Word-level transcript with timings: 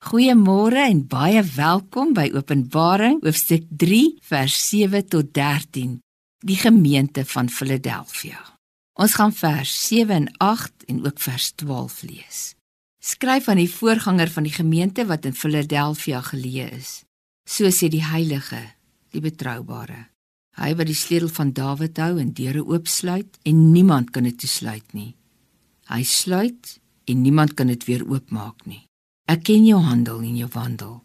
Goeiemôre 0.00 0.80
en 0.88 1.02
baie 1.04 1.42
welkom 1.44 2.14
by 2.16 2.30
Openbaring 2.32 3.18
hoofstuk 3.20 3.66
3 3.82 3.98
vers 4.30 4.54
7 4.70 5.04
tot 5.12 5.28
13. 5.36 5.98
Die 6.40 6.56
gemeente 6.56 7.26
van 7.28 7.50
Philadelphia. 7.52 8.40
Ons 8.96 9.18
gaan 9.20 9.36
vers 9.36 9.74
7 9.90 10.16
en 10.16 10.30
8 10.40 10.88
en 10.88 11.04
ook 11.04 11.20
vers 11.20 11.50
12 11.60 12.00
lees. 12.08 12.40
Skryf 12.96 13.52
aan 13.52 13.60
die 13.60 13.68
voorganger 13.68 14.32
van 14.32 14.48
die 14.48 14.56
gemeente 14.56 15.04
wat 15.04 15.28
in 15.28 15.36
Philadelphia 15.36 16.24
geleë 16.32 16.72
is. 16.80 17.04
So 17.44 17.68
sê 17.68 17.92
die 17.92 18.04
heilige, 18.08 18.64
die 19.12 19.20
betroubare. 19.20 20.06
Hy 20.56 20.74
wat 20.80 20.88
die 20.88 20.96
sleutel 20.96 21.28
van 21.28 21.52
Dawid 21.52 22.00
hou 22.00 22.14
en 22.16 22.32
deure 22.32 22.64
oopsluit 22.64 23.36
en 23.44 23.66
niemand 23.76 24.16
kan 24.16 24.24
dit 24.24 24.40
toesluit 24.40 24.96
nie. 24.96 25.12
Hy 25.92 26.04
sluit 26.08 26.78
en 27.04 27.20
niemand 27.20 27.52
kan 27.52 27.68
dit 27.68 27.84
weer 27.84 28.08
oopmaak 28.08 28.64
nie. 28.64 28.86
Ek 29.30 29.44
ken 29.46 29.62
jou 29.62 29.78
handel 29.78 30.24
en 30.26 30.38
jou 30.40 30.48
wandel. 30.50 30.96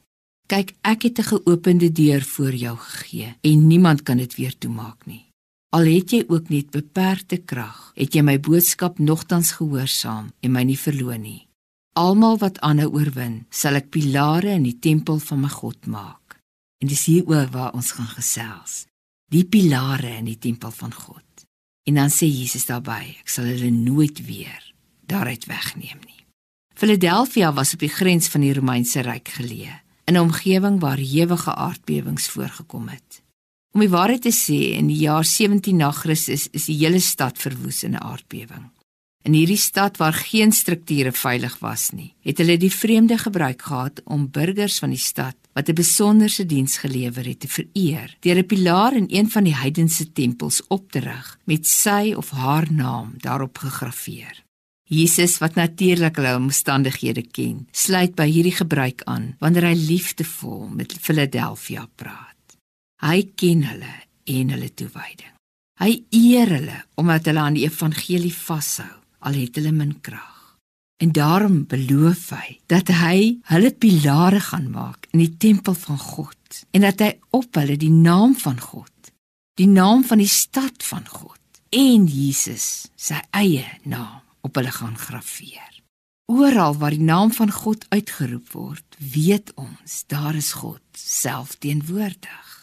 Kyk, 0.49 0.73
ek 0.81 1.03
het 1.03 1.19
'n 1.19 1.29
geopende 1.29 1.91
deur 1.91 2.21
voor 2.21 2.53
jou 2.53 2.77
gegee 2.77 3.35
en 3.41 3.67
niemand 3.67 4.03
kan 4.03 4.17
dit 4.17 4.35
weer 4.35 4.57
toemaak 4.57 5.05
nie. 5.05 5.25
Al 5.69 5.85
het 5.85 6.11
jy 6.11 6.23
ook 6.27 6.49
net 6.49 6.71
beperkte 6.71 7.37
krag, 7.37 7.91
het 7.95 8.13
jy 8.13 8.21
my 8.21 8.39
boodskap 8.39 8.99
nogtans 8.99 9.51
gehoorsaam 9.51 10.31
en 10.39 10.51
my 10.51 10.63
nie 10.63 10.79
verloon 10.79 11.21
nie. 11.21 11.47
Almal 11.93 12.37
wat 12.37 12.59
aanhou 12.59 12.89
oorwin, 12.93 13.45
sal 13.49 13.75
ek 13.75 13.89
pilare 13.89 14.49
in 14.49 14.63
die 14.63 14.79
tempel 14.79 15.19
van 15.19 15.39
my 15.41 15.49
God 15.49 15.85
maak. 15.85 16.39
En 16.81 16.87
dis 16.87 17.05
hieroor 17.05 17.47
waar 17.51 17.73
ons 17.73 17.91
gaan 17.91 18.07
gesels. 18.07 18.85
Die 19.31 19.45
pilare 19.45 20.17
in 20.17 20.25
die 20.25 20.39
tempel 20.39 20.71
van 20.71 20.93
God. 20.93 21.45
En 21.83 21.93
dan 21.93 22.09
sê 22.09 22.25
Jesus 22.25 22.65
daarby, 22.65 23.17
ek 23.19 23.29
sal 23.29 23.45
hulle 23.45 23.71
nooit 23.71 24.25
weer 24.25 24.73
daaruit 25.05 25.45
wegneem 25.45 25.99
nie. 26.05 26.14
Philadelphia 26.75 27.53
was 27.53 27.73
op 27.73 27.79
die 27.79 27.89
grens 27.89 28.27
van 28.27 28.43
die 28.43 28.53
Romeinse 28.53 28.99
ryk 28.99 29.29
geleë, 29.37 29.75
in 30.05 30.15
'n 30.15 30.19
omgewing 30.19 30.79
waar 30.79 30.97
ewige 30.97 31.55
aardbewings 31.55 32.27
voorgekom 32.27 32.87
het. 32.89 33.23
Om 33.71 33.79
die 33.79 33.89
waarheid 33.89 34.21
te 34.21 34.31
sê, 34.31 34.75
in 34.75 34.87
die 34.87 34.99
jaar 35.07 35.23
17 35.23 35.75
na 35.75 35.91
Christus 35.91 36.47
is 36.51 36.65
die 36.65 36.77
hele 36.77 36.99
stad 36.99 37.37
verwoes 37.37 37.83
in 37.83 37.91
'n 37.91 38.03
aardbewing. 38.03 38.71
In 39.23 39.33
hierdie 39.33 39.57
stad 39.57 39.97
waar 39.97 40.13
geen 40.13 40.51
strukture 40.51 41.11
veilig 41.11 41.59
was 41.59 41.89
nie, 41.91 42.13
het 42.21 42.37
hulle 42.37 42.57
die 42.57 42.71
vreemde 42.71 43.17
gebruik 43.17 43.61
gehad 43.61 44.01
om 44.03 44.29
burgers 44.31 44.79
van 44.79 44.89
die 44.89 44.99
stad 44.99 45.35
wat 45.53 45.69
'n 45.69 45.73
besonderse 45.73 46.45
diens 46.45 46.77
gelewer 46.77 47.25
het 47.25 47.39
te 47.39 47.47
vereer 47.47 48.17
deur 48.19 48.37
'n 48.37 48.45
pilaar 48.45 48.93
in 48.95 49.07
een 49.09 49.31
van 49.31 49.43
die 49.43 49.55
heidense 49.55 50.11
tempels 50.11 50.61
op 50.67 50.91
te 50.91 50.99
rig 50.99 51.39
met 51.45 51.65
sy 51.65 52.13
of 52.17 52.29
haar 52.29 52.71
naam 52.71 53.13
daarop 53.17 53.57
gegraveer. 53.57 54.44
Jesus 54.85 55.39
wat 55.41 55.55
natuurlik 55.57 56.19
hulle 56.19 56.35
omstandighede 56.37 57.23
ken, 57.33 57.63
sluit 57.73 58.13
by 58.17 58.27
hierdie 58.29 58.53
gebruik 58.53 59.01
aan 59.09 59.31
wanneer 59.41 59.71
hy 59.71 59.77
liefdevol 59.79 60.67
met 60.69 60.93
Philadelphia 60.93 61.87
praat. 61.97 62.57
Hy 63.01 63.23
ken 63.33 63.63
hulle 63.65 63.95
en 64.29 64.53
hulle 64.53 64.69
toewyding. 64.69 65.33
Hy 65.81 65.91
eer 66.13 66.53
hulle 66.53 66.77
omdat 67.01 67.25
hulle 67.25 67.41
aan 67.41 67.57
die 67.57 67.65
evangelie 67.65 68.33
vashou 68.33 68.93
al 69.25 69.37
het 69.41 69.57
hulle 69.57 69.73
min 69.73 69.95
krag. 70.05 70.31
En 71.01 71.11
daarom 71.11 71.65
beloof 71.67 72.29
hy 72.37 72.59
dat 72.71 72.91
hy 72.93 73.39
hulle 73.51 73.71
pilare 73.73 74.39
gaan 74.39 74.69
maak 74.71 75.09
in 75.11 75.25
die 75.25 75.33
tempel 75.41 75.73
van 75.75 75.97
God 75.99 76.61
en 76.71 76.85
dat 76.85 77.01
hy 77.01 77.09
op 77.35 77.57
hulle 77.57 77.75
die 77.81 77.91
naam 77.91 78.37
van 78.37 78.61
God, 78.61 78.93
die 79.57 79.67
naam 79.67 80.05
van 80.05 80.21
die 80.21 80.29
stad 80.31 80.85
van 80.85 81.09
God 81.09 81.41
en 81.75 82.05
Jesus 82.07 82.87
sy 82.95 83.17
eie 83.35 83.65
naam 83.83 84.24
op 84.45 84.55
hulle 84.59 84.71
gaan 84.71 84.97
graweer. 84.97 85.73
Oral 86.31 86.77
waar 86.81 86.93
die 86.95 87.05
naam 87.05 87.31
van 87.33 87.51
God 87.51 87.85
uitgeroep 87.89 88.51
word, 88.53 88.97
weet 88.97 89.51
ons 89.61 90.03
daar 90.09 90.35
is 90.35 90.55
God 90.57 90.81
self 90.97 91.57
teenwoordig. 91.61 92.53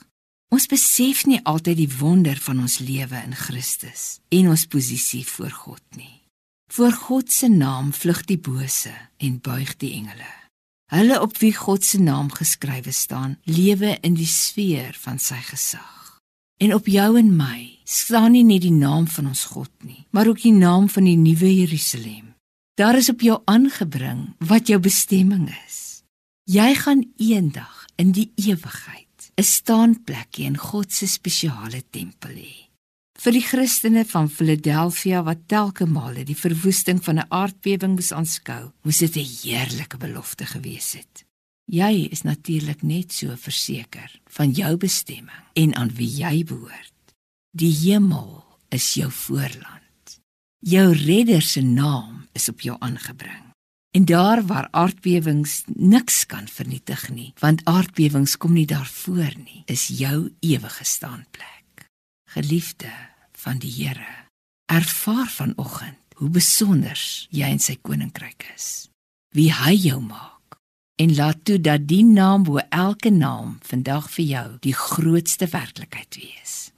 Ons 0.52 0.66
besef 0.69 1.22
nie 1.30 1.41
altyd 1.48 1.78
die 1.78 1.92
wonder 2.00 2.36
van 2.42 2.61
ons 2.61 2.80
lewe 2.83 3.22
in 3.22 3.36
Christus 3.39 4.18
en 4.29 4.51
ons 4.52 4.67
posisie 4.67 5.23
voor 5.27 5.55
God 5.62 5.84
nie. 5.96 6.18
Voor 6.73 6.92
God 6.92 7.33
se 7.33 7.48
naam 7.48 7.92
vlug 7.92 8.24
die 8.28 8.39
bose 8.40 8.92
en 9.17 9.40
buig 9.40 9.77
die 9.80 9.95
engele. 10.01 10.28
Hulle 10.92 11.23
op 11.24 11.39
wie 11.40 11.55
God 11.57 11.84
se 11.84 12.01
naam 12.01 12.28
geskrywe 12.33 12.92
staan, 12.92 13.39
lewe 13.45 13.96
in 14.05 14.17
die 14.18 14.28
sfeer 14.28 14.96
van 15.01 15.23
sy 15.23 15.40
gesag. 15.46 16.02
En 16.57 16.74
op 16.74 16.86
jou 16.86 17.18
en 17.18 17.36
my 17.36 17.79
staan 17.85 18.33
nie 18.33 18.45
net 18.45 18.63
die 18.63 18.73
naam 18.73 19.07
van 19.07 19.27
ons 19.27 19.45
God 19.45 19.70
nie, 19.85 20.07
maar 20.11 20.27
ook 20.27 20.42
die 20.42 20.52
naam 20.52 20.89
van 20.89 21.05
die 21.05 21.17
nuwe 21.17 21.55
Jerusalem. 21.55 22.35
Daar 22.74 22.96
is 22.96 23.08
op 23.08 23.20
jou 23.20 23.40
aangebring 23.45 24.35
wat 24.39 24.67
jou 24.67 24.80
bestemming 24.80 25.48
is. 25.67 26.02
Jy 26.45 26.74
gaan 26.74 27.05
eendag 27.17 27.86
in 27.96 28.13
die 28.13 28.33
ewigheid 28.36 29.33
'n 29.36 29.42
staanplekkie 29.42 30.45
in 30.45 30.57
God 30.57 30.92
se 30.92 31.07
spesiale 31.07 31.83
tempel 31.90 32.35
hê. 32.36 32.69
Vir 33.23 33.33
die 33.33 33.45
Christene 33.46 34.05
van 34.05 34.29
Philadelphia 34.29 35.23
wat 35.23 35.46
telke 35.46 35.86
male 35.86 36.24
die 36.24 36.36
verwoesting 36.36 37.02
van 37.05 37.19
'n 37.19 37.30
aardbewing 37.30 37.95
moes 37.95 38.13
aanskou, 38.13 38.73
moes 38.83 38.98
dit 38.98 39.17
'n 39.17 39.29
heerlike 39.42 39.96
belofte 39.96 40.46
gewees 40.46 40.92
het. 40.92 41.24
Jy 41.70 42.08
is 42.11 42.24
natuurlik 42.27 42.83
net 42.83 43.12
so 43.12 43.36
verseker 43.39 44.11
van 44.34 44.50
jou 44.50 44.77
bestemming 44.77 45.45
en 45.55 45.74
aan 45.78 45.92
wie 45.95 46.11
jy 46.11 46.42
behoort. 46.45 47.14
Die 47.55 47.73
hemel 47.84 48.42
is 48.73 48.95
jou 48.95 49.11
voorland. 49.11 50.18
Jou 50.58 50.92
redder 50.92 51.42
se 51.42 51.61
naam 51.61 52.27
is 52.33 52.48
op 52.48 52.61
jou 52.61 52.77
aangebring. 52.80 53.52
En 53.92 54.05
daar 54.05 54.40
waar 54.46 54.68
aardbewings 54.70 55.62
niks 55.67 56.27
kan 56.27 56.48
vernietig 56.48 57.11
nie, 57.11 57.33
want 57.39 57.64
aardbewings 57.68 58.39
kom 58.40 58.55
nie 58.56 58.67
daarvoor 58.67 59.34
nie, 59.36 59.62
is 59.67 59.90
jou 59.92 60.33
ewige 60.40 60.84
staanplek. 60.84 61.89
Geliefde 62.33 62.89
van 63.36 63.58
die 63.61 63.72
Here, 63.72 64.08
ervaar 64.67 65.28
vanoggend 65.28 66.17
hoe 66.17 66.30
besonder 66.30 66.98
jy 67.28 67.52
in 67.52 67.61
sy 67.61 67.77
koninkryk 67.83 68.46
is. 68.55 68.89
Wie 69.36 69.51
hy 69.52 69.77
jou 69.77 70.01
maak 70.01 70.32
en 70.97 71.14
laat 71.14 71.45
toe 71.45 71.61
dat 71.61 71.86
die 71.89 72.05
naam 72.05 72.42
bo 72.42 72.58
elke 72.69 73.11
naam 73.11 73.58
vandag 73.63 74.11
vir 74.11 74.25
jou 74.25 74.48
die 74.61 74.75
grootste 74.75 75.47
werklikheid 75.47 76.17
wees. 76.17 76.71